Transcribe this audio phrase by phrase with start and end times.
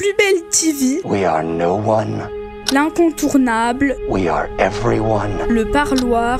[0.00, 1.00] plus belle TV.
[1.04, 2.26] We are no one.
[2.72, 3.94] L'incontournable.
[4.08, 5.30] We are everyone.
[5.50, 6.38] Le parloir.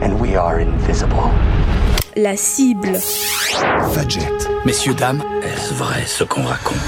[0.00, 1.30] And we are invisible.
[2.14, 3.00] La cible.
[3.92, 4.28] Fadjet.
[4.64, 6.78] Messieurs, dames, est-ce vrai ce qu'on raconte?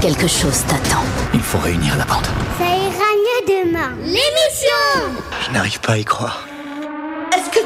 [0.00, 1.02] Quelque chose t'attend.
[1.32, 2.26] Il faut réunir la bande.
[2.58, 3.90] Ça ira mieux demain.
[4.04, 6.46] L'émission Je n'arrive pas à y croire.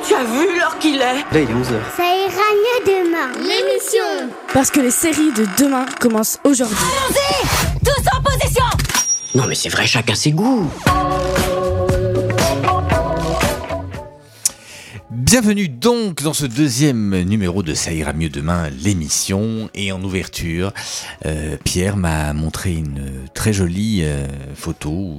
[0.08, 1.80] Tu as vu l'heure qu'il est Là, il est 11h.
[1.94, 3.30] Ça ira mieux demain.
[3.40, 6.78] L'émission Parce que les séries de demain commencent aujourd'hui.
[6.80, 8.64] Allons-y Tous en position
[9.34, 10.70] Non mais c'est vrai, chacun ses goûts.
[15.10, 19.68] Bienvenue donc dans ce deuxième numéro de Ça ira mieux demain, l'émission.
[19.74, 20.72] Et en ouverture,
[21.26, 25.18] euh, Pierre m'a montré une très jolie euh, photo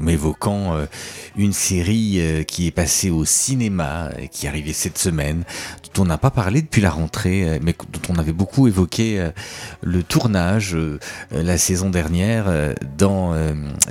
[0.00, 0.86] m'évoquant euh,
[1.36, 5.44] une série euh, qui est passée au cinéma, qui est arrivée cette semaine,
[5.94, 9.30] dont on n'a pas parlé depuis la rentrée, euh, mais dont on avait beaucoup évoqué
[9.82, 10.76] le tournage
[11.30, 13.34] la saison dernière dans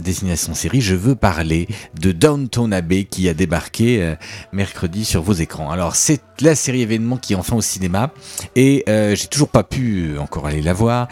[0.01, 0.81] Destination Série.
[0.81, 1.67] Je veux parler
[1.99, 4.15] de Downton Abbey qui a débarqué
[4.51, 5.71] mercredi sur vos écrans.
[5.71, 8.11] Alors c'est la série événement qui est enfin au cinéma
[8.55, 11.07] et j'ai toujours pas pu encore aller la voir,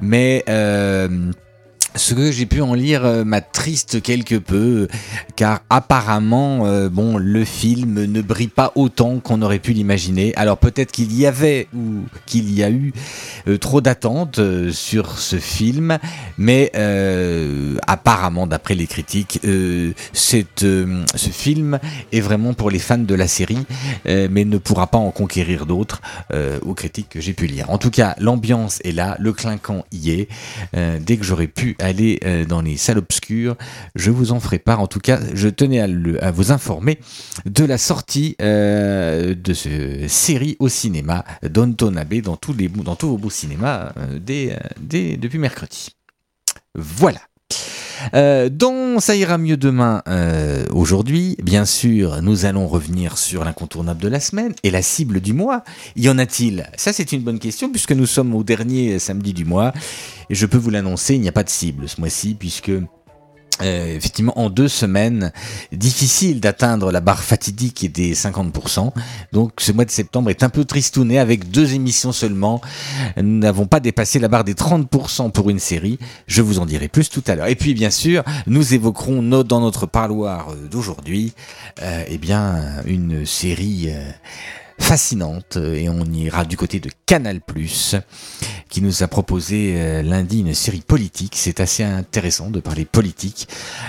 [0.00, 0.44] mais
[1.96, 4.88] ce que j'ai pu en lire euh, m'attriste quelque peu,
[5.36, 10.32] car apparemment, euh, bon, le film ne brille pas autant qu'on aurait pu l'imaginer.
[10.36, 12.92] Alors peut-être qu'il y avait ou qu'il y a eu
[13.46, 15.98] euh, trop d'attentes euh, sur ce film,
[16.38, 16.72] mais
[17.86, 19.40] apparemment, d'après les critiques,
[20.12, 21.78] cette, ce film
[22.12, 23.64] est vraiment pour les fans de la série,
[24.04, 26.00] mais ne pourra pas en conquérir d'autres
[26.62, 27.70] aux critiques que j'ai pu lire.
[27.70, 30.28] En tout cas, l'ambiance est là, le clinquant y est.
[31.00, 33.56] Dès que j'aurai pu aller euh, dans les salles obscures,
[33.94, 34.80] je vous en ferai part.
[34.80, 36.98] En tout cas, je tenais à, vous informer
[37.46, 42.96] de la sortie euh, de ce série au cinéma Downton Abbey dans tous les dans
[42.96, 45.90] tous vos beaux cinémas euh, depuis mercredi.
[46.74, 47.20] Voilà.
[48.12, 54.00] Euh, dans Ça ira mieux demain, euh, aujourd'hui, bien sûr, nous allons revenir sur l'incontournable
[54.00, 55.64] de la semaine et la cible du mois.
[55.96, 56.68] Y en a-t-il?
[56.76, 59.72] Ça, c'est une bonne question puisque nous sommes au dernier samedi du mois.
[60.30, 62.72] Et je peux vous l'annoncer, il n'y a pas de cible ce mois-ci puisque
[63.62, 65.32] euh, effectivement, en deux semaines,
[65.70, 68.90] difficile d'atteindre la barre fatidique des 50%.
[69.32, 72.60] Donc, ce mois de septembre est un peu tristouné avec deux émissions seulement.
[73.16, 75.98] Nous n'avons pas dépassé la barre des 30% pour une série.
[76.26, 77.46] Je vous en dirai plus tout à l'heure.
[77.46, 81.32] Et puis, bien sûr, nous évoquerons dans notre parloir euh, d'aujourd'hui,
[81.80, 83.90] euh, eh bien, une série
[84.78, 87.40] fascinante euh, et on ira du côté de Canal+,
[88.68, 91.34] qui nous a proposé euh, lundi une série politique.
[91.36, 93.48] C'est assez intéressant de parler politique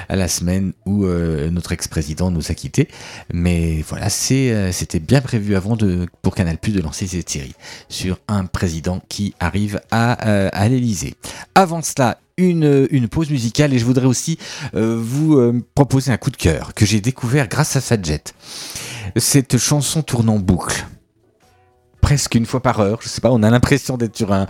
[0.09, 2.87] à la semaine où euh, notre ex-président nous a quittés.
[3.33, 5.77] Mais voilà, c'était bien prévu avant
[6.21, 7.55] pour Canal+, de lancer cette série
[7.89, 11.15] sur un président qui arrive à, à l'Élysée.
[11.53, 14.37] Avant cela, une, pause musicale et je voudrais aussi
[14.73, 18.23] vous proposer un coup de cœur que j'ai découvert grâce à Fadjet.
[19.15, 20.85] Cette chanson tourne en boucle
[22.05, 22.99] presque une fois par heure.
[23.01, 24.45] Je sais pas, on a l'impression d'être sur un,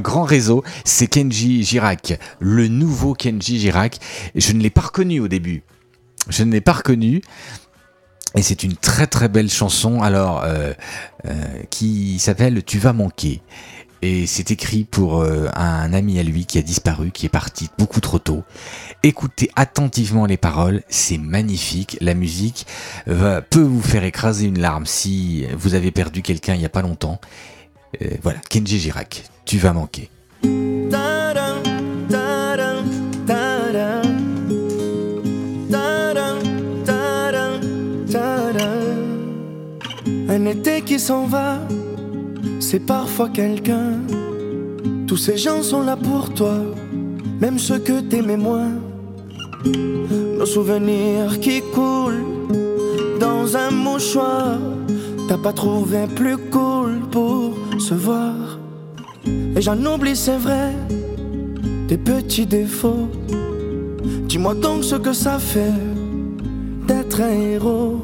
[0.00, 0.62] grand réseau.
[0.84, 3.98] C'est Kenji Girac, le nouveau Kenji Girac.
[4.36, 5.64] Je ne l'ai pas reconnu au début.
[6.28, 7.20] Je ne l'ai pas reconnu.
[8.36, 10.72] Et c'est une très très belle chanson, alors euh,
[11.26, 11.34] euh,
[11.68, 13.42] qui s'appelle Tu vas manquer.
[14.02, 17.68] Et c'est écrit pour euh, un ami à lui qui a disparu, qui est parti
[17.78, 18.44] beaucoup trop tôt.
[19.02, 21.98] Écoutez attentivement les paroles, c'est magnifique.
[22.00, 22.66] La musique
[23.06, 26.70] va- peut vous faire écraser une larme si vous avez perdu quelqu'un il n'y a
[26.70, 27.20] pas longtemps.
[28.02, 30.08] Euh, voilà, Kenji Girac, tu vas manquer.
[40.28, 41.58] Un été qui s'en va,
[42.70, 43.98] c'est parfois quelqu'un.
[45.08, 46.56] Tous ces gens sont là pour toi,
[47.40, 48.74] même ceux que t'aimais moins.
[50.38, 52.24] Nos souvenirs qui coulent
[53.18, 54.60] dans un mouchoir.
[55.26, 58.36] T'as pas trouvé plus cool pour se voir.
[59.56, 60.72] Et j'en oublie, c'est vrai,
[61.88, 63.08] tes petits défauts.
[64.28, 65.80] Dis-moi donc ce que ça fait
[66.86, 68.00] d'être un héros.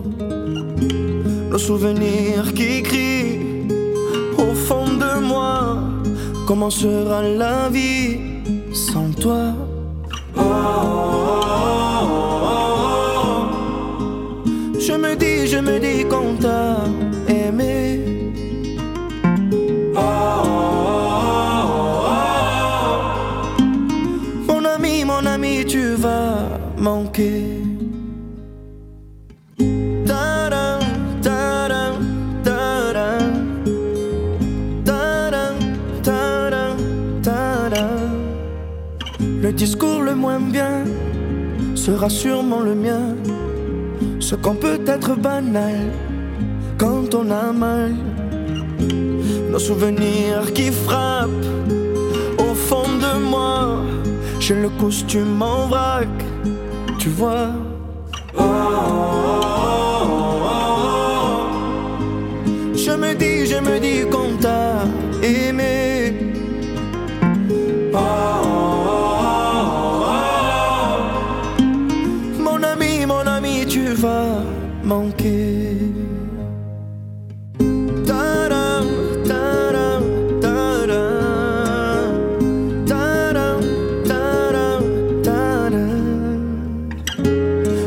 [1.53, 3.16] Nos souvenirs qui crient
[6.47, 8.19] Comment sera la vie
[8.73, 9.53] sans toi?
[14.79, 16.77] Je me dis, je me dis qu'on t'a
[17.27, 18.01] aimé.
[24.47, 27.56] Mon ami, mon ami, tu vas manquer.
[39.57, 40.85] Discours le moins bien
[41.75, 43.17] sera sûrement le mien.
[44.21, 45.91] Ce qu'on peut être banal
[46.77, 47.95] quand on a mal.
[49.51, 51.47] Nos souvenirs qui frappent
[52.39, 53.81] au fond de moi.
[54.41, 56.09] J'ai le costume en vrac,
[56.99, 57.49] tu vois.
[62.85, 64.05] Je me dis, je me dis
[74.87, 75.77] manquer.
[78.07, 78.87] Tadam,
[79.31, 80.03] tadam,
[80.41, 81.03] tadam.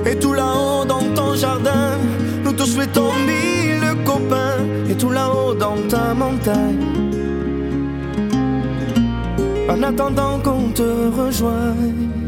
[0.05, 1.97] Et tout là-haut dans ton jardin,
[2.43, 4.59] nous tous souhaitons mille copains.
[4.89, 6.85] Et tout là-haut dans ta montagne,
[9.69, 10.89] en attendant qu'on te
[11.21, 12.18] rejoigne.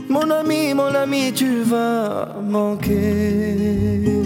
[0.08, 4.19] Mon ami, mon ami, tu vas manquer.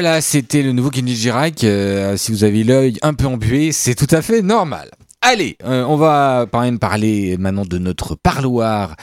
[0.00, 1.64] Voilà, c'était le nouveau Kenji Girac.
[1.64, 4.92] Euh, si vous avez l'œil un peu embué, c'est tout à fait normal.
[5.22, 8.94] Allez, euh, on va parler maintenant de notre parloir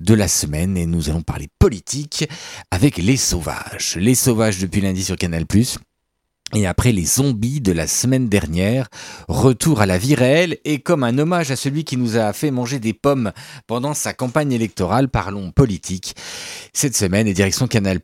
[0.00, 2.28] de la semaine et nous allons parler politique
[2.72, 3.94] avec Les Sauvages.
[3.94, 5.44] Les Sauvages depuis lundi sur Canal+.
[6.54, 8.88] Et après les zombies de la semaine dernière,
[9.28, 12.50] retour à la vie réelle et comme un hommage à celui qui nous a fait
[12.50, 13.32] manger des pommes
[13.68, 16.16] pendant sa campagne électorale, parlons politique.
[16.72, 18.00] Cette semaine est direction Canal+,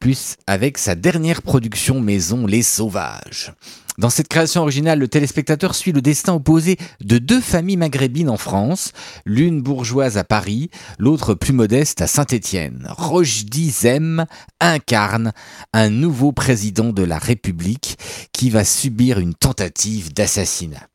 [0.47, 3.53] avec sa dernière production maison Les Sauvages.
[3.99, 8.37] Dans cette création originale, le téléspectateur suit le destin opposé de deux familles maghrébines en
[8.37, 8.93] France,
[9.25, 12.87] l'une bourgeoise à Paris, l'autre plus modeste à Saint-Étienne.
[12.91, 14.27] Rojdi Zem
[14.61, 15.33] incarne
[15.73, 17.99] un nouveau président de la République
[18.33, 20.89] qui va subir une tentative d'assassinat.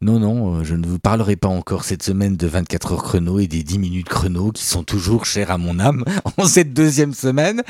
[0.00, 3.38] Non, non, euh, je ne vous parlerai pas encore cette semaine de 24 heures chrono
[3.38, 6.04] et des 10 minutes chrono qui sont toujours chers à mon âme
[6.36, 7.62] en cette deuxième semaine,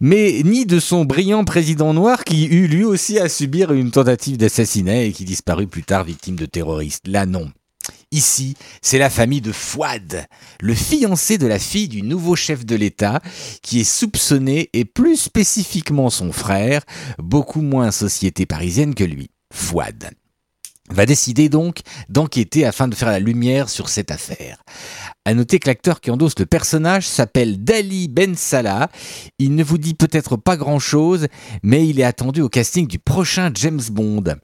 [0.00, 4.36] mais ni de son brillant président noir qui eut lui aussi à subir une tentative
[4.36, 7.06] d'assassinat et qui disparut plus tard victime de terroristes.
[7.06, 7.50] Là, non.
[8.10, 10.26] Ici, c'est la famille de Fouad,
[10.60, 13.20] le fiancé de la fille du nouveau chef de l'État,
[13.62, 16.82] qui est soupçonné, et plus spécifiquement son frère,
[17.18, 20.10] beaucoup moins société parisienne que lui, Fouad
[20.90, 24.62] va décider donc d'enquêter afin de faire la lumière sur cette affaire.
[25.24, 28.88] À noter que l'acteur qui endosse le personnage s'appelle Dali Ben Salah.
[29.40, 31.26] Il ne vous dit peut-être pas grand-chose,
[31.64, 34.36] mais il est attendu au casting du prochain James Bond.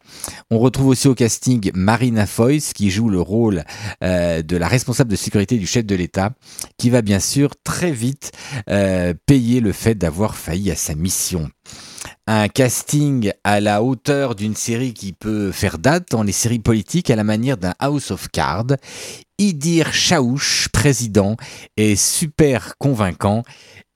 [0.50, 3.64] On retrouve aussi au casting Marina Foïs qui joue le rôle
[4.02, 6.32] euh, de la responsable de sécurité du chef de l'État,
[6.78, 8.32] qui va bien sûr très vite
[8.68, 11.48] euh, payer le fait d'avoir failli à sa mission
[12.32, 17.10] un casting à la hauteur d'une série qui peut faire date dans les séries politiques
[17.10, 18.78] à la manière d'un House of Cards.
[19.38, 21.36] Idir Chaouch, président,
[21.76, 23.42] est super convaincant.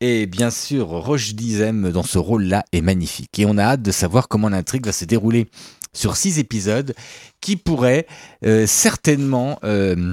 [0.03, 3.39] Et bien sûr, Roche Dizem dans ce rôle-là est magnifique.
[3.39, 5.49] Et on a hâte de savoir comment l'intrigue va se dérouler
[5.95, 6.95] sur six épisodes
[7.41, 8.07] qui pourraient
[8.45, 9.59] euh, certainement...
[9.65, 10.13] Euh,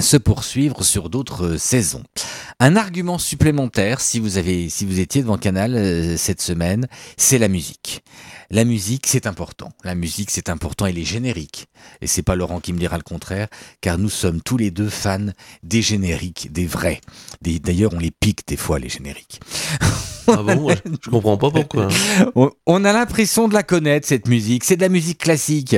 [0.00, 2.02] se poursuivre sur d'autres saisons.
[2.58, 7.38] Un argument supplémentaire, si vous avez, si vous étiez devant Canal euh, cette semaine, c'est
[7.38, 8.02] la musique.
[8.50, 9.70] La musique, c'est important.
[9.84, 11.68] La musique, c'est important et les génériques.
[12.00, 13.48] Et c'est pas Laurent qui me dira le contraire,
[13.80, 15.28] car nous sommes tous les deux fans
[15.62, 17.00] des génériques, des vrais.
[17.42, 19.40] D'ailleurs, on les pique des fois, les génériques.
[20.26, 21.88] Ah bon, ouais, je comprends pas pourquoi.
[22.34, 24.64] on, on a l'impression de la connaître, cette musique.
[24.64, 25.76] C'est de la musique classique.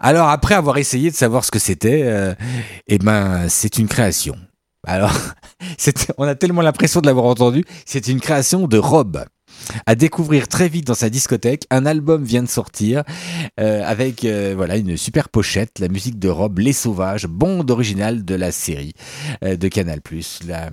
[0.00, 2.34] Alors après avoir essayé de savoir ce que c'était, euh,
[2.88, 4.36] eh ben c'est une création.
[4.86, 5.12] Alors,
[6.18, 9.24] on a tellement l'impression de l'avoir entendu, c'est une création de Rob.
[9.84, 13.02] À découvrir très vite dans sa discothèque, un album vient de sortir
[13.58, 18.24] euh, avec euh, voilà une super pochette, la musique de Rob, Les Sauvages, bande originale
[18.24, 18.94] de la série
[19.44, 20.00] euh, de Canal+.
[20.46, 20.70] La,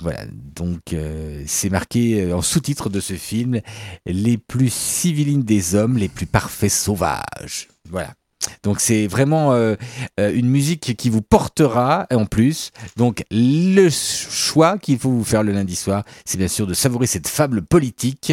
[0.00, 3.60] voilà, donc euh, c'est marqué en sous-titre de ce film
[4.06, 7.68] les plus civilines des hommes, les plus parfaits sauvages.
[7.88, 8.14] Voilà.
[8.62, 9.74] Donc c'est vraiment euh,
[10.18, 12.70] euh, une musique qui vous portera en plus.
[12.96, 17.06] Donc le choix qu'il faut vous faire le lundi soir, c'est bien sûr de savourer
[17.06, 18.32] cette fable politique.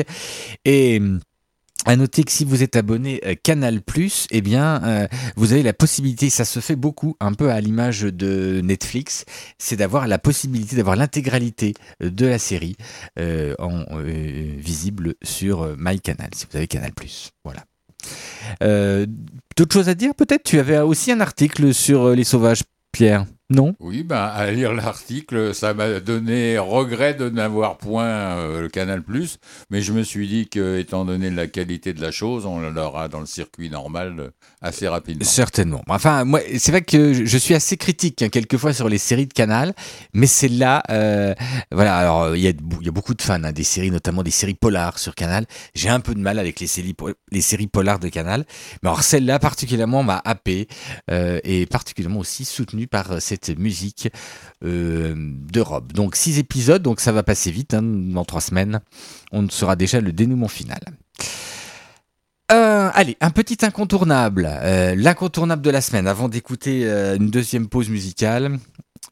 [0.65, 1.01] Et
[1.85, 3.81] à noter que si vous êtes abonné euh, Canal+,
[4.31, 8.01] eh bien, euh, vous avez la possibilité, ça se fait beaucoup, un peu à l'image
[8.01, 9.25] de Netflix,
[9.57, 12.75] c'est d'avoir la possibilité d'avoir l'intégralité euh, de la série
[14.57, 16.91] visible sur MyCanal, si vous avez Canal+.
[17.43, 17.63] Voilà.
[19.55, 20.43] D'autres choses à dire peut-être?
[20.43, 23.25] Tu avais aussi un article sur les sauvages, Pierre?
[23.49, 28.69] Non Oui, ben, à lire l'article, ça m'a donné regret de n'avoir point euh, le
[28.69, 29.01] Canal+,
[29.69, 33.07] mais je me suis dit que, étant donné la qualité de la chose, on l'aura
[33.07, 34.29] dans le circuit normal euh,
[34.61, 35.23] assez rapidement.
[35.23, 35.81] Certainement.
[35.87, 39.33] Enfin, moi, c'est vrai que je, suis assez critique hein, quelquefois sur les séries de
[39.33, 39.73] Canal,
[40.13, 41.33] mais c'est là, euh,
[41.71, 41.95] voilà.
[41.95, 44.31] Alors, il y, a, il y a beaucoup de fans hein, des séries, notamment des
[44.31, 45.45] séries polars sur Canal.
[45.73, 46.95] J'ai un peu de mal avec les séries,
[47.31, 48.45] les séries polars de Canal,
[48.83, 50.67] mais alors celle-là particulièrement m'a happé
[51.09, 53.19] euh, et particulièrement aussi soutenu par euh,
[53.57, 54.09] musique
[54.63, 55.91] euh, de Rob.
[55.93, 57.73] Donc six épisodes, donc ça va passer vite.
[57.73, 58.81] hein, dans trois semaines,
[59.31, 60.79] on sera déjà le dénouement final.
[62.51, 67.89] Euh, allez, un petit incontournable, euh, l'incontournable de la semaine, avant d'écouter une deuxième pause
[67.89, 68.59] musicale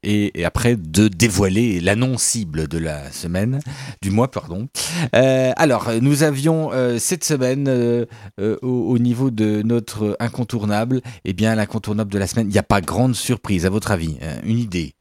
[0.03, 3.59] et, après de dévoiler l'annonce cible de la semaine,
[4.01, 4.67] du mois, pardon.
[5.15, 8.05] Euh, alors, nous avions euh, cette semaine, euh,
[8.39, 12.63] au, au niveau de notre incontournable, eh bien, l'incontournable de la semaine, il n'y a
[12.63, 14.93] pas grande surprise, à votre avis, euh, une idée?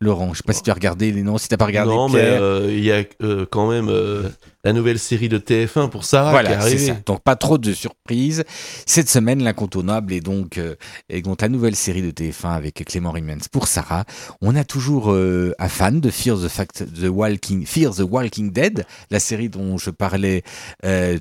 [0.00, 1.90] Laurent, je sais pas si tu as regardé les noms, si t'as pas regardé.
[1.94, 4.28] non, mais euh, il y a euh, quand même euh,
[4.62, 6.86] la nouvelle série de TF1 pour Sarah qui est Voilà, arrivée.
[6.86, 6.96] ça.
[7.06, 8.44] Donc pas trop de surprises.
[8.84, 10.60] Cette semaine, l'incontournable est donc,
[11.08, 14.04] est donc la nouvelle série de TF1 avec Clément Riemens pour Sarah.
[14.42, 18.84] On a toujours un fan de Fear the, Fact, the Walking, Fear the Walking Dead,
[19.10, 20.42] la série dont je parlais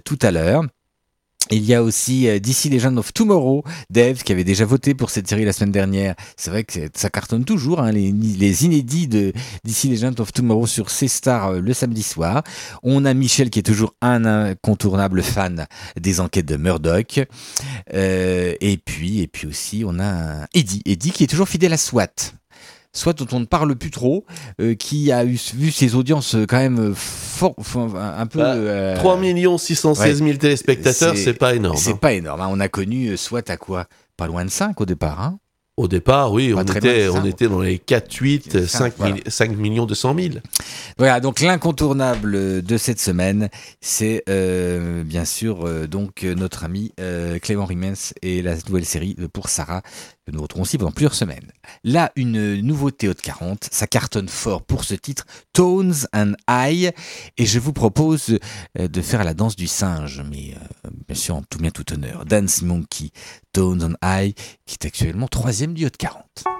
[0.03, 0.63] tout à l'heure.
[1.51, 5.11] Il y a aussi euh, DC Legend of Tomorrow, Dave, qui avait déjà voté pour
[5.11, 6.15] cette série la semaine dernière.
[6.37, 9.31] C'est vrai que ça cartonne toujours, hein, les, inédits de
[9.63, 12.43] DC Legend of Tomorrow sur C-Star euh, le samedi soir.
[12.81, 15.67] On a Michel qui est toujours un incontournable fan
[15.99, 17.21] des enquêtes de Murdoch.
[17.93, 21.77] Euh, et puis, et puis aussi, on a Eddie, Eddie qui est toujours fidèle à
[21.77, 22.33] SWAT.
[22.95, 24.25] SWAT dont on ne parle plus trop,
[24.59, 28.39] euh, qui a eu, vu ses audiences euh, quand même euh, fort, fort- un peu...
[28.39, 29.19] Bah, euh, 3
[29.57, 31.77] 616 000 téléspectateurs, c'est- pas énorme.
[31.77, 31.97] c'est hein.
[32.01, 32.41] pas énorme.
[32.41, 32.47] hein.
[32.49, 33.85] On a connu SWAT à quoi?
[34.17, 35.21] Pas loin de 5 au départ.
[35.21, 35.39] Hein
[35.77, 39.15] Au départ, oui, on était, on dans les 4, 8, Cinq, 5, voilà.
[39.27, 40.29] 5 millions 200 000.
[40.97, 43.49] Voilà, donc l'incontournable de cette semaine,
[43.81, 49.17] c'est euh, bien sûr euh, donc notre ami euh, Clément Rimens et la nouvelle série
[49.33, 49.81] pour Sarah
[50.25, 51.51] que nous retrouvons aussi pendant plusieurs semaines.
[51.83, 56.91] Là, une nouveauté haute 40, ça cartonne fort pour ce titre Tones and I
[57.37, 58.39] et je vous propose
[58.79, 61.93] euh, de faire la danse du singe, mais euh, bien sûr en tout bien tout
[61.93, 62.25] honneur.
[62.25, 63.11] Dance Monkey,
[63.53, 64.33] Tones and I,
[64.65, 66.54] qui est actuellement troisième du haute 40.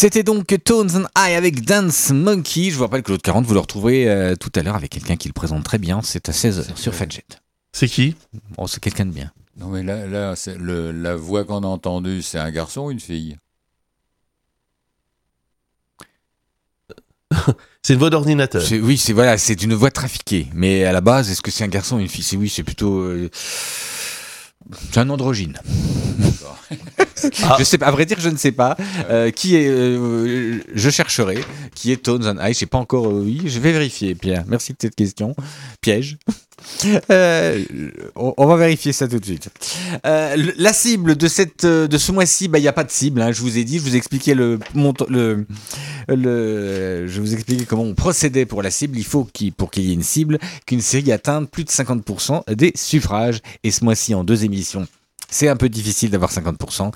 [0.00, 2.70] C'était donc Tones and I avec Dance Monkey.
[2.70, 5.16] Je vous rappelle que l'autre 40, vous le retrouverez euh, tout à l'heure avec quelqu'un
[5.16, 6.00] qui le présente très bien.
[6.02, 7.22] C'est à 16h sur Fadjet.
[7.72, 8.16] C'est qui?
[8.56, 9.30] Bon, c'est quelqu'un de bien.
[9.58, 12.98] Non, mais là, là le- la voix qu'on a entendue, c'est un garçon ou une
[12.98, 13.36] fille?
[17.82, 18.62] C'est une voix d'ordinateur.
[18.82, 20.48] Oui, c'est voilà, c'est une voix trafiquée.
[20.54, 22.24] Mais à la base, est-ce que c'est un garçon ou une fille?
[22.24, 22.98] C'est oui, c'est plutôt.
[23.00, 23.30] euh,
[24.92, 25.58] c'est un androgyne.
[27.42, 27.56] Ah.
[27.58, 28.76] Je sais pas, à vrai dire, je ne sais pas.
[29.10, 29.68] Euh, qui est.
[29.68, 31.44] euh, je chercherai.
[31.74, 33.06] Qui est Tones and I Je sais pas encore.
[33.08, 34.44] euh, oui, je vais vérifier, Pierre.
[34.46, 35.34] Merci de cette question.
[35.80, 36.16] Piège.
[37.10, 37.64] Euh,
[38.14, 39.50] on, va vérifier ça tout de suite.
[40.06, 42.90] Euh, la cible de cette euh, de ce mois-ci, bah il y a pas de
[42.90, 43.20] cible.
[43.20, 44.58] hein, je vous ai dit, je vous ai expliqué le
[45.08, 45.46] le
[46.08, 48.98] le je vous ai expliqué comment on procédait pour la cible.
[48.98, 52.54] Il faut qu'il pour qu'il y ait une cible qu'une série atteigne plus de 50%
[52.54, 53.40] des suffrages.
[53.64, 54.86] Et ce mois-ci, en deux émissions.
[55.30, 56.92] C'est un peu difficile d'avoir 50%.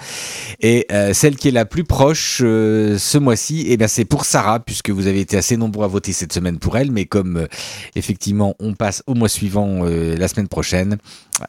[0.61, 4.25] Et euh, celle qui est la plus proche euh, ce mois-ci, eh bien c'est pour
[4.25, 6.91] Sarah, puisque vous avez été assez nombreux à voter cette semaine pour elle.
[6.91, 7.47] Mais comme euh,
[7.95, 10.97] effectivement on passe au mois suivant euh, la semaine prochaine,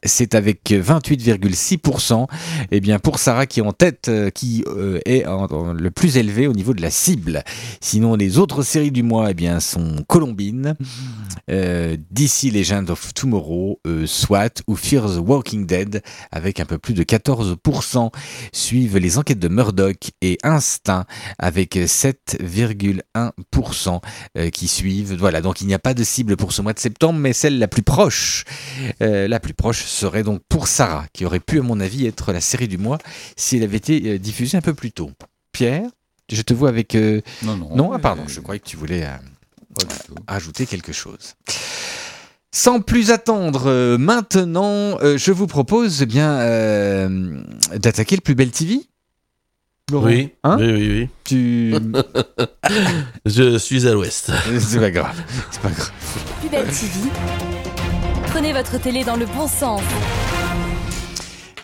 [0.03, 2.27] c'est avec 28,6%.
[2.71, 5.91] Eh bien pour Sarah qui est en tête, euh, qui euh, est en- en- le
[5.91, 7.43] plus élevé au niveau de la cible.
[7.81, 10.75] Sinon les autres séries du mois, eh bien sont Colombine,
[11.49, 16.74] euh, DC Legend of Tomorrow, euh, SWAT ou Fear the Walking Dead avec un peu
[16.77, 18.11] plus de 14%.
[18.53, 21.05] Suivent les enquêtes de Murdoch et Instinct
[21.39, 24.01] avec 7,1%
[24.37, 25.15] euh, qui suivent.
[25.15, 27.59] Voilà, donc il n'y a pas de cible pour ce mois de septembre, mais celle
[27.59, 28.43] la plus proche,
[29.01, 32.31] euh, la plus proche serait donc pour Sarah, qui aurait pu à mon avis être
[32.33, 32.97] la série du mois
[33.35, 35.11] si elle avait été euh, diffusée un peu plus tôt.
[35.51, 35.87] Pierre,
[36.31, 36.95] je te vois avec...
[36.95, 37.75] euh, Non, non.
[37.75, 39.03] Non, ah, pardon, je croyais que tu voulais...
[39.03, 39.09] euh,
[40.27, 41.33] ajouter quelque chose.
[42.57, 47.41] Sans plus attendre, euh, maintenant, euh, je vous propose eh bien euh,
[47.75, 48.79] d'attaquer le plus belle TV.
[49.91, 50.05] Laurent.
[50.05, 51.09] Oui, Hein oui, oui, oui.
[51.25, 51.75] Tu...
[53.25, 54.31] Je suis à l'ouest.
[54.59, 55.21] C'est pas grave.
[55.51, 55.91] C'est pas grave.
[56.39, 57.09] Plus belle TV.
[58.27, 59.81] Prenez votre télé dans le bon sens.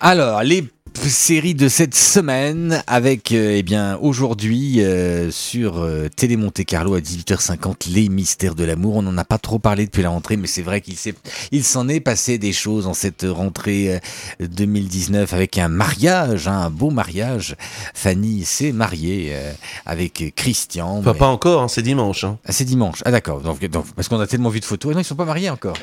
[0.02, 0.68] Alors, les
[1.00, 6.94] séries de cette semaine avec, euh, eh bien, aujourd'hui euh, sur euh, Télé Monte Carlo
[6.94, 8.98] à 18h50, Les Mystères de l'amour.
[8.98, 11.16] On n'en a pas trop parlé depuis la rentrée, mais c'est vrai qu'il s'est,
[11.52, 13.96] il s'en est passé des choses en cette rentrée
[14.42, 17.56] euh, 2019 avec un mariage, hein, un beau mariage.
[17.94, 19.52] Fanny s'est mariée euh,
[19.86, 20.98] avec Christian.
[21.00, 22.24] Enfin, mais- pas encore, hein, c'est dimanche.
[22.26, 22.38] hein.
[22.46, 23.02] Ah, c'est dimanche.
[23.06, 23.42] Ah d'accord.
[23.42, 24.92] Donc, donc, parce qu'on a tellement vu de photos.
[24.92, 25.78] Ah non, ils sont pas mariés encore.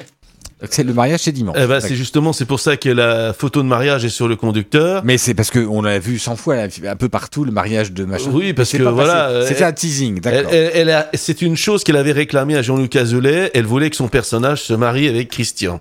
[0.60, 1.56] Donc, c'est le mariage, c'est dimanche.
[1.60, 4.34] Eh ben, c'est justement, c'est pour ça que la photo de mariage est sur le
[4.34, 5.02] conducteur.
[5.04, 8.30] Mais c'est parce qu'on l'a vu 100 fois un peu partout le mariage de machin.
[8.32, 10.50] Oui, parce que voilà, C'était un teasing, d'accord.
[10.52, 13.50] elle- c'est une chose qu'elle avait réclamée à Jean-Luc Azoulay.
[13.54, 15.80] Elle voulait que son personnage se marie avec Christian.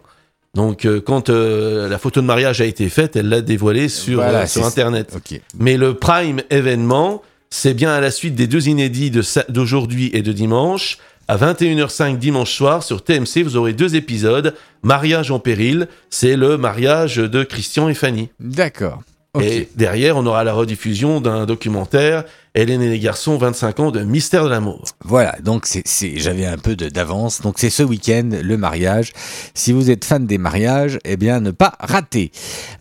[0.53, 4.15] Donc, euh, quand euh, la photo de mariage a été faite, elle l'a dévoilée sur,
[4.21, 5.15] Voilà, euh, sur Internet.
[5.59, 10.21] Mais le prime événement, c'est bien à la suite des deux inédits de d'aujourd'hui et
[10.21, 10.97] de dimanche.
[11.29, 14.55] À 21h05 dimanche soir sur TMC, vous aurez deux épisodes.
[14.81, 18.29] Mariage en péril, c'est le mariage de Christian et Fanny.
[18.39, 19.01] D'accord.
[19.41, 22.23] Et derrière, on aura la rediffusion d'un documentaire,
[22.55, 24.83] Hélène et les garçons, 25 ans de Mystère de l'amour.
[25.03, 25.83] Voilà, donc c'est,
[26.17, 27.41] j'avais un peu de, d'avance.
[27.41, 29.13] Donc c'est ce week-end, le mariage.
[29.53, 32.31] Si vous êtes fan des mariages, eh bien ne pas rater.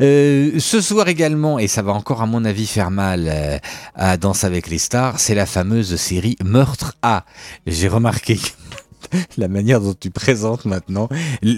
[0.01, 3.59] Euh, ce soir également, et ça va encore à mon avis faire mal euh,
[3.95, 7.25] à Danse avec les stars, c'est la fameuse série Meurtre A.
[7.67, 8.39] J'ai remarqué
[9.37, 11.09] la manière dont tu présentes maintenant,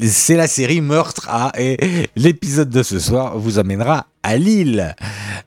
[0.02, 1.76] c'est la série Meurtre A et
[2.16, 4.94] l'épisode de ce soir vous amènera à Lille.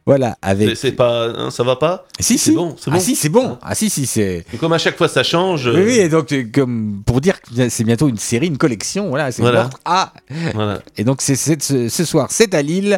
[0.05, 0.75] Voilà, avec...
[0.75, 2.05] C'est- pas, hein, ça va pas?
[2.19, 2.55] Si, c'est si.
[2.55, 2.99] bon, c'est Ah bon.
[2.99, 3.57] si, c'est bon.
[3.61, 4.45] Ah si, si, c'est...
[4.53, 5.67] Et Comme à chaque fois ça change.
[5.67, 8.57] Oui, euh, oui, et donc euh, comme pour dire que c'est bientôt une série, une
[8.57, 9.61] collection, voilà, c'est Voilà.
[9.63, 10.13] Meurtre A.
[10.53, 10.81] voilà.
[10.97, 12.97] Et donc c'est ce, ce soir, c'est à Lille.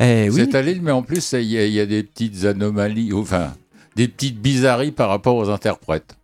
[0.00, 0.42] Eh oui.
[0.48, 3.52] C'est à Lille, mais en plus, il y, y a des petites anomalies, enfin,
[3.96, 6.14] des petites bizarreries par rapport aux interprètes.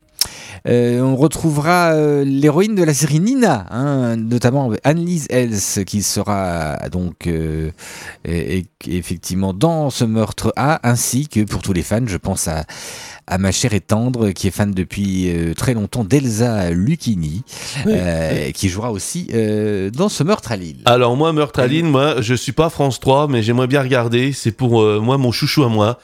[0.66, 6.78] Euh, on retrouvera euh, l'héroïne de la série Nina, hein, notamment Annelise Else, qui sera
[6.90, 7.70] donc euh,
[8.24, 12.48] et- et- effectivement dans ce meurtre A, ainsi que pour tous les fans, je pense
[12.48, 12.64] à,
[13.26, 17.42] à ma chère et tendre, qui est fan depuis très longtemps d'Elsa Lucchini,
[18.54, 19.28] qui jouera aussi
[19.92, 20.80] dans ce meurtre à Lille.
[20.86, 24.32] Alors moi, Meurtre à Lille, moi, je suis pas France 3, mais j'aimerais bien regarder.
[24.32, 25.98] C'est pour moi mon chouchou à moi.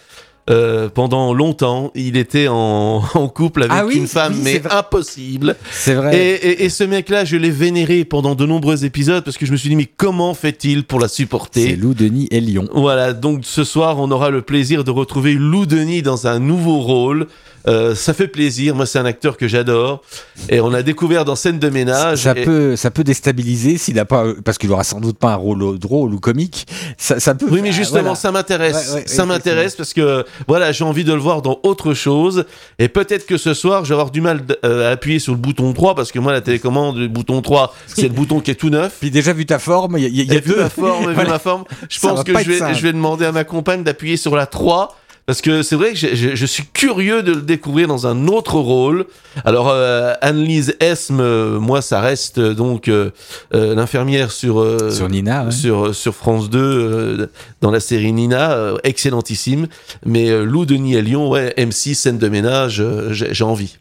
[0.51, 4.53] Euh, pendant longtemps, il était en, en couple avec Ah oui, une femme, oui, mais
[4.65, 5.57] c'est impossible.
[5.71, 6.17] C'est vrai.
[6.19, 9.57] et- et ce mec-là, je l'ai vénéré pendant de nombreux épisodes parce que je me
[9.57, 12.69] suis dit, mais comment fait-il pour la C'est supporter Lou Denis et Lyon.
[12.75, 16.79] Voilà, donc ce soir, on aura le plaisir de retrouver Lou Denis dans un nouveau
[16.81, 17.27] rôle.
[17.69, 20.03] Euh, ça fait plaisir, moi c'est un acteur que j'adore.
[20.49, 22.19] Et on a découvert dans Scène de ménage.
[22.23, 25.33] ça et- peut, ça peut déstabiliser s'il a pas, parce qu'il aura sans doute pas
[25.33, 27.47] un rôle drôle ou comique, ça, ça peut.
[27.51, 28.15] Oui, mais ah, justement, voilà.
[28.15, 28.91] ça m'intéresse.
[28.91, 32.45] Ouais, ouais, ça m'intéresse parce que voilà, j'ai envie de le voir dans autre chose.
[32.79, 35.39] Et peut-être que ce soir, je vais avoir du mal euh, à appuyer sur le
[35.39, 38.55] bouton 3 parce que moi, la télécommande, le bouton 3, c'est le bouton qui est
[38.55, 38.97] tout neuf.
[39.01, 40.61] Puis déjà vu ta forme, il y y a- il y a Et vu deux.
[40.61, 41.31] ma forme, vu Voilà.
[41.31, 44.35] ma forme, je pense que je vais, je vais demander à ma compagne d'appuyer sur
[44.37, 44.97] la 3.
[45.31, 48.27] Parce que c'est vrai que je, je- je suis curieux de le découvrir dans un
[48.27, 49.07] autre rôle.
[49.45, 53.13] Alors, euh, Annelise Esme, euh, moi, ça reste euh, donc euh,
[53.55, 55.51] euh, l'infirmière sur, euh, Sur Nina, ouais.
[55.53, 57.27] sur, sur France 2, euh,
[57.61, 59.69] dans la série Nina, euh, excellentissime.
[60.05, 63.77] Mais euh, Lou Denis à Lyon, ouais, M6, scène de ménage, euh, j'ai j'ai envie.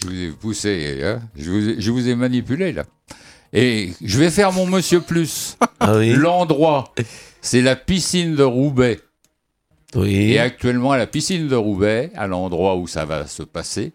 [0.00, 2.84] Je vous ai poussé, hein je, vous ai, je vous ai manipulé là.
[3.52, 5.56] Et je vais faire mon Monsieur Plus.
[5.80, 6.10] Ah oui.
[6.12, 6.94] L'endroit,
[7.40, 9.00] c'est la piscine de Roubaix.
[9.94, 10.32] Oui.
[10.32, 13.92] Et actuellement, à la piscine de Roubaix, à l'endroit où ça va se passer,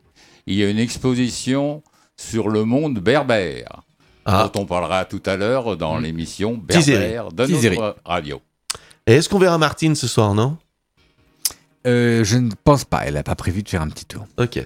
[0.48, 1.84] il y a une exposition
[2.18, 3.82] sur le monde berbère,
[4.26, 4.50] Ah.
[4.54, 7.12] dont on parlera tout à l'heure dans l'émission Teaseré.
[7.14, 8.42] Berbère de notre radio.
[9.06, 10.58] Et est-ce qu'on verra Martine ce soir, non?
[11.86, 13.02] Euh, je ne pense pas.
[13.06, 14.26] Elle n'a pas prévu de faire un petit tour.
[14.38, 14.66] Ok.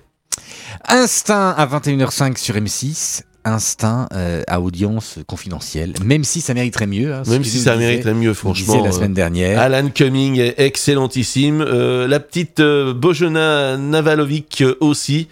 [0.87, 3.23] Instinct à 21h05 sur M6.
[3.47, 5.93] Instinct euh, à audience confidentielle.
[6.03, 7.13] Même si ça mériterait mieux.
[7.13, 8.83] hein, Même si ça disait- mériterait mieux, franchement.
[8.83, 9.59] la euh, semaine dernière.
[9.59, 11.61] Alan Cumming est excellentissime.
[11.61, 15.27] Euh, la petite euh, Bojana Navalovic euh, aussi.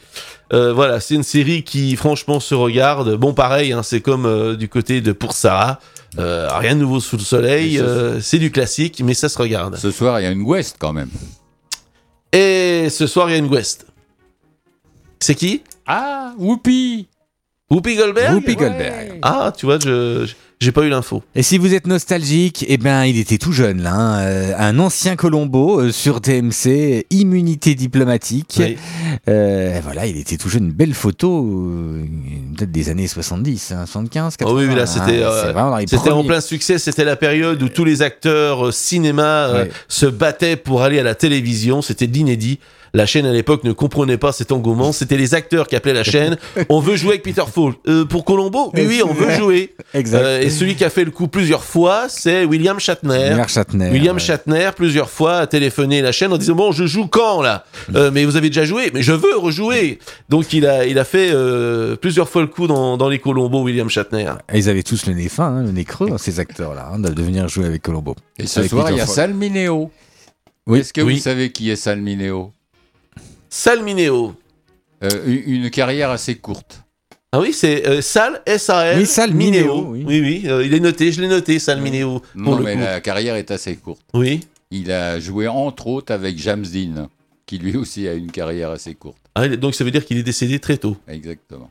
[0.53, 3.15] Euh, voilà, c'est une série qui franchement se regarde.
[3.15, 5.79] Bon, pareil, hein, c'est comme euh, du côté de Pour Sarah.
[6.17, 7.77] Euh, rien de nouveau sous le soleil.
[7.79, 9.75] Euh, c'est du classique, mais ça se regarde.
[9.75, 11.09] Ce soir, il y a une West quand même.
[12.31, 13.85] Et ce soir, il y a une West.
[15.19, 15.61] C'est qui?
[15.87, 17.07] Ah, Whoopi
[17.71, 19.19] Whoopi Goldberg Whoopi Goldberg.
[19.23, 20.27] Ah, tu vois, je
[20.61, 21.21] j'ai pas eu l'info.
[21.35, 24.79] Et si vous êtes nostalgique, eh ben, il était tout jeune là, hein, euh, un
[24.79, 28.55] ancien Colombo euh, sur TMC, immunité diplomatique.
[28.59, 28.77] Oui.
[29.27, 31.43] Euh, voilà, il était tout jeune, une belle photo,
[32.55, 34.51] peut-être des années 70, hein, 75, 80.
[34.51, 36.77] Ah oui, là, hein, c'était les c'était en plein succès.
[36.77, 39.71] C'était la période où tous les acteurs cinéma Ouais.
[39.87, 41.81] se battaient pour aller à la télévision.
[41.81, 42.59] C'était de l'inédit.
[42.95, 44.91] La chaîne à l'époque ne comprenait pas cet engouement.
[44.93, 46.37] C'était les acteurs qui appelaient la chaîne.
[46.69, 47.75] On veut jouer avec Peter Falk.
[47.87, 49.75] Euh, pour Colombo Oui, oui, on veut jouer.
[49.93, 50.17] Exact.
[50.23, 53.29] Euh, et celui qui a fait le coup plusieurs fois, c'est William Shatner.
[53.31, 54.21] William Shatner, William ouais.
[54.21, 57.65] Shatner, plusieurs fois, a téléphoné la chaîne en disant Bon, je joue quand là?
[57.93, 61.03] Euh, Mais vous avez déjà joué Mais je veux rejouer Donc il a, il a
[61.03, 64.31] fait euh, plusieurs fois le coup dans, dans les Colombo, William Shatner.
[64.53, 67.21] Ils avaient tous le nez fin, hein, le nez creux, hein, ces acteurs-là, hein, de
[67.21, 68.15] venir jouer avec Colombo.
[68.39, 69.05] Et ce Avec soir, il y a.
[69.05, 69.91] Salmineo.
[70.67, 70.79] Oui.
[70.79, 71.15] Est-ce que Oui.
[71.15, 72.51] vous savez qui est Salmineo?
[73.49, 74.35] Salmineo.
[75.03, 75.09] Euh,
[75.45, 76.81] une, carrière assez courte.
[77.31, 78.99] Ah oui, c'est euh, Sal, S-A-L.
[78.99, 80.21] Oui, Sal Mineo, Oui, oui.
[80.21, 82.19] oui, euh, il est noté, je l'ai noté, Sal Mineo.
[82.19, 82.79] pour Non, le mais coup.
[82.81, 84.01] la carrière est assez courte.
[84.13, 84.39] Oui.
[84.71, 87.09] Il a joué entre autres avec James Dean,
[87.45, 89.17] qui lui aussi a une carrière assez courte.
[89.35, 90.95] Ah, donc ça veut dire qu'il est décédé très tôt.
[91.09, 91.69] Exactement.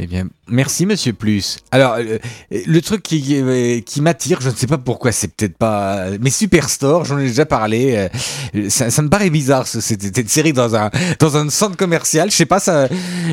[0.00, 1.58] Eh bien, merci Monsieur Plus.
[1.72, 2.18] Alors, euh,
[2.52, 6.04] le truc qui, euh, qui m'attire, je ne sais pas pourquoi, c'est peut-être pas...
[6.20, 8.08] Mais Superstore, j'en ai déjà parlé,
[8.54, 12.30] euh, ça, ça me paraît bizarre, ce- cette, série dans un, dans un centre commercial,
[12.30, 12.86] je sais pas, ça...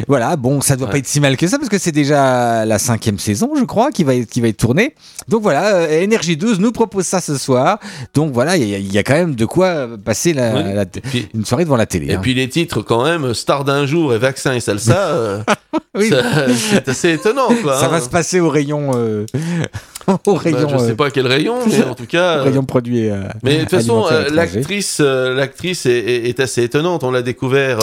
[0.08, 2.80] Voilà, bon, ça doit pas être si mal que ça, parce que c'est déjà la
[2.80, 4.96] cinquième saison, je crois, qui va être, qui va être tournée.
[5.28, 7.78] Donc voilà, euh, Énergie 12 nous propose ça ce soir.
[8.16, 10.74] Donc voilà, il y, a- il y a quand même de quoi passer la, Oui.
[10.74, 12.08] la- Et puis, une soirée devant la télé.
[12.08, 12.20] et hein.
[12.24, 15.44] puis les titres quand même, Star d'un jour et Vaccin et Salsa, euh,
[15.96, 16.10] Oui.
[16.10, 16.24] ça-
[16.56, 17.76] c'est assez étonnant quoi.
[17.80, 17.90] ça hein.
[17.90, 18.92] va se passer au rayon...
[18.96, 19.26] euh,
[20.08, 20.70] au Bah, rayon...
[20.70, 22.38] je sais euh, pas quel rayon, mais en tout cas.
[22.38, 23.10] au euh, rayon produit.
[23.10, 27.04] euh, Mais de toute façon, l'actrice, l'actrice est, est- est assez étonnante.
[27.04, 27.80] On l'a découvert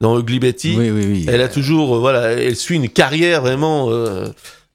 [0.00, 0.74] dans Ugly Betty.
[0.78, 1.26] Oui, oui, oui.
[1.28, 3.90] Elle a toujours, voilà, elle suit une carrière vraiment,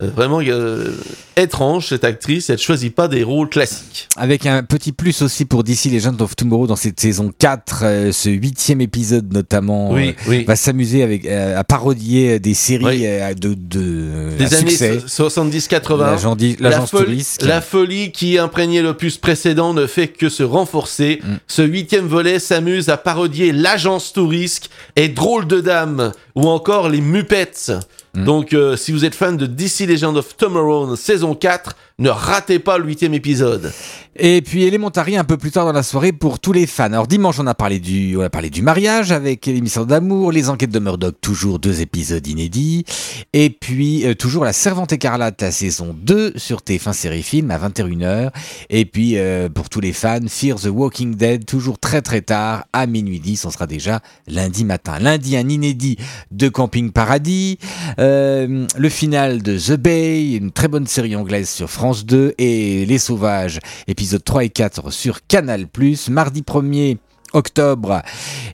[0.02, 0.92] vraiment euh,
[1.38, 2.50] étrange cette actrice.
[2.50, 4.10] Elle choisit pas des rôles classiques.
[4.18, 8.12] Avec un petit plus aussi pour DC Legend of Tomorrow dans cette saison 4, euh,
[8.12, 10.44] ce huitième épisode notamment, Oui, euh, oui.
[10.46, 13.02] va s'amuser avec euh, à parodier des séries Oui.
[13.06, 14.98] euh, de, de Des années succès.
[15.08, 15.98] 70-80.
[16.00, 17.44] L'agent di- La, l'agence folie- touriste.
[17.44, 21.22] la folie qui imprégnait l'opus précédent ne fait que se renforcer.
[21.24, 21.28] Mm.
[21.48, 27.00] Ce huitième volet s'amuse à parodier l'agence touriste et Drôle de Dame ou encore les
[27.02, 27.72] Muppets.
[28.16, 32.60] Donc, euh, si vous êtes fan de DC Legend of Tomorrow saison 4, ne ratez
[32.60, 33.72] pas le huitième épisode.
[34.16, 36.86] Et puis Elementary un peu plus tard dans la soirée pour tous les fans.
[36.86, 40.50] Alors dimanche on a parlé du, on a parlé du mariage avec l'émission d'amour, les
[40.50, 42.86] enquêtes de Murdoch, toujours deux épisodes inédits.
[43.34, 47.58] Et puis euh, toujours la Servante écarlate, la saison 2 sur TF1 série film à
[47.58, 48.30] 21h.
[48.70, 52.66] Et puis euh, pour tous les fans, Fear the Walking Dead, toujours très très tard
[52.72, 53.46] à minuit 10.
[53.46, 55.00] On sera déjà lundi matin.
[55.00, 55.98] Lundi un inédit
[56.32, 57.58] de Camping Paradis.
[57.98, 62.86] Euh, le final de The Bay, une très bonne série anglaise sur France 2 et
[62.86, 65.68] Les Sauvages, épisodes 3 et 4 sur Canal+.
[66.10, 66.98] Mardi 1er,
[67.34, 68.02] octobre,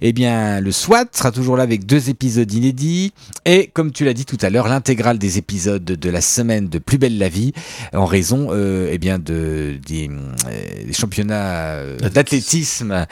[0.01, 3.13] eh bien, le SWAT sera toujours là avec deux épisodes inédits.
[3.45, 6.79] Et comme tu l'as dit tout à l'heure, l'intégrale des épisodes de la semaine de
[6.79, 7.53] Plus belle la vie,
[7.93, 13.05] en raison euh, eh bien, de, des, euh, des championnats euh, d'athlétisme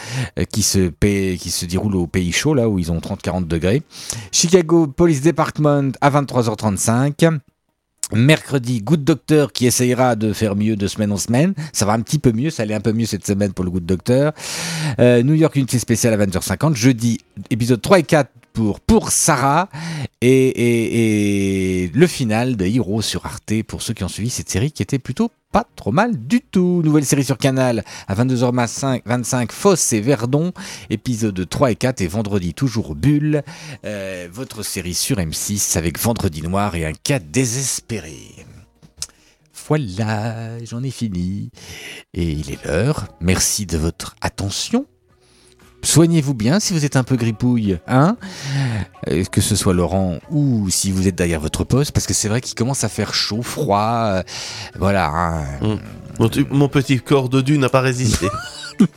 [0.51, 0.89] qui, se
[1.35, 3.83] qui se déroulent au pays chaud, là où ils ont 30-40 degrés.
[4.31, 7.39] Chicago Police Department à 23h35.
[8.13, 11.53] Mercredi, Good Doctor qui essayera de faire mieux de semaine en semaine.
[11.73, 13.71] Ça va un petit peu mieux, ça allait un peu mieux cette semaine pour le
[13.71, 14.31] Good Doctor.
[14.99, 16.75] Euh, New York Unité spéciale à 20h50.
[16.75, 18.29] Jeudi, épisode 3 et 4
[18.61, 19.69] pour, Sarah.
[20.21, 24.49] Et, et- et le final de Hero sur Arte pour ceux qui ont suivi cette
[24.49, 26.81] série qui était plutôt pas trop mal du tout.
[26.83, 30.51] Nouvelle série sur Canal à 22h25, Fosse et Verdon.
[30.89, 33.43] Épisode 3 et 4 et vendredi toujours Bulle.
[33.85, 38.17] Euh, votre série sur M6 avec Vendredi Noir et un cas désespéré.
[39.67, 41.51] Voilà, j'en ai fini.
[42.13, 43.07] Et il est l'heure.
[43.19, 44.85] Merci de votre attention.
[45.83, 48.17] Soignez-vous bien si vous êtes un peu gripouille, hein?
[49.09, 52.27] Euh, Que ce soit Laurent ou si vous êtes derrière votre poste, parce que c'est
[52.27, 54.09] vrai qu'il commence à faire chaud, froid.
[54.17, 54.23] euh,
[54.77, 55.09] voilà.
[55.61, 55.79] hein.
[56.51, 58.27] Mon, petit corps de n'a pas résisté.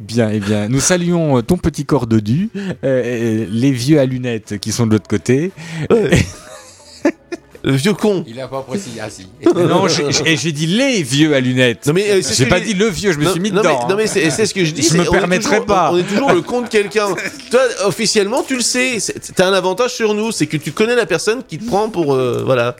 [0.00, 2.20] Bien, eh bien, nous saluons euh, ton petit corps de
[2.84, 5.52] euh, les vieux à lunettes qui sont de l'autre côté.
[7.64, 8.24] Le vieux con.
[8.26, 9.00] Il a pas précisé.
[9.00, 9.26] Ah si.
[9.54, 11.86] non, j'ai- dit les vieux à lunettes.
[11.86, 13.78] Non mais euh, j'ai pas dit le vieux, je me Non, suis mis non, dedans.
[13.86, 14.82] Mais, non mais c'est c'est ce que je dis.
[14.90, 15.90] Je me on permettrai toujours- pas.
[15.92, 17.08] On est toujours le con de quelqu'un.
[17.50, 18.98] Toi, officiellement, tu le sais.
[19.36, 22.14] T'as un avantage sur nous, c'est que tu connais la personne qui te prend pour
[22.14, 22.74] euh, voilà.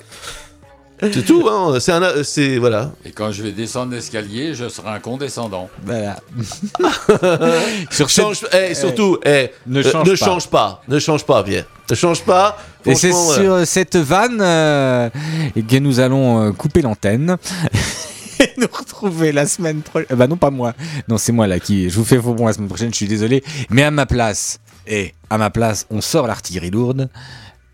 [1.03, 1.49] C'est tout.
[1.49, 1.79] Hein.
[1.81, 2.93] C'est un, c'est voilà.
[3.05, 5.69] Et quand je vais descendre l'escalier, je serai un condescendant.
[5.85, 6.17] Voilà.
[7.91, 10.25] Sur change, eh, surtout, eh, Ne euh, change ne pas.
[10.25, 12.57] change pas, ne change pas, Pierre, ne change pas.
[12.87, 15.09] Et c'est Franchement, sur euh, cette vanne euh,
[15.57, 17.37] eh que nous allons euh, couper l'antenne.
[18.41, 20.17] Et nous retrouver la semaine prochaine.
[20.17, 20.73] Bah non, pas moi.
[21.07, 21.89] Non, c'est moi là qui.
[21.89, 23.45] Je vous fais faux bon la semaine prochaine, je suis désolé.
[23.71, 27.09] Mais à ma place, et à ma place, on sort l'artillerie lourde.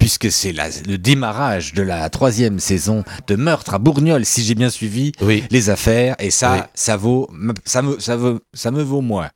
[0.09, 4.55] Puisque c'est la- le démarrage de la troisième saison de Meurtre à Bourgnol, si j'ai
[4.55, 5.13] bien suivi
[5.51, 6.17] les affaires.
[6.19, 6.59] Et ça, Oui.
[6.73, 7.29] ça vaut,
[7.67, 9.29] ça me, ça veut, ça me vaut moins.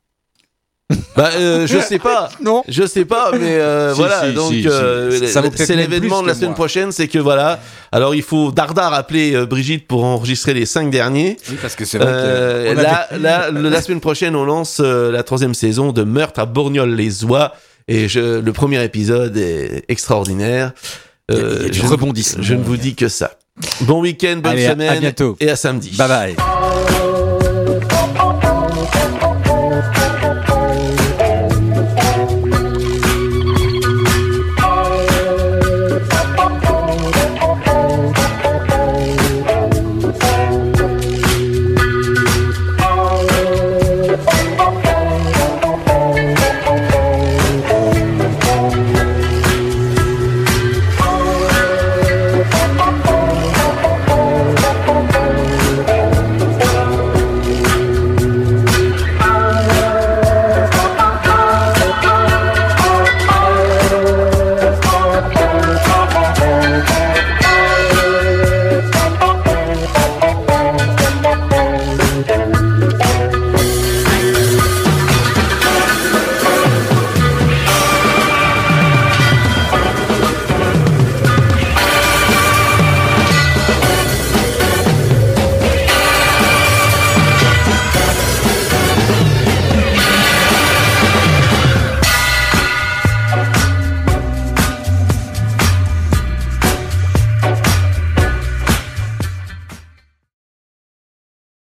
[1.15, 2.29] Bah, euh, je sais pas.
[2.41, 2.63] non.
[2.67, 4.23] Je sais pas, mais euh, Si, voilà.
[4.27, 6.55] si, donc, si, euh, vaut c'est l'événement de la semaine moi.
[6.55, 7.59] prochaine, c'est que voilà.
[7.91, 11.37] Alors, il faut dardard appeler euh, Brigitte pour enregistrer les cinq derniers.
[11.51, 14.35] Oui, parce que c'est vrai que Euh, on là, avait- là, le- la semaine prochaine,
[14.35, 17.53] on lance euh, la troisième saison de Meurtre à Bourgnol-les-Oies.
[17.87, 20.71] Et je, le premier épisode est extraordinaire.
[21.29, 22.43] Il y a du je, rebondissement.
[22.43, 23.31] Je ne vous dis que ça.
[23.81, 24.99] Bon week-end, bonne Allez, à- à semaine.
[24.99, 25.37] bientôt.
[25.39, 25.95] Et à samedi.
[25.97, 26.35] Bye bye.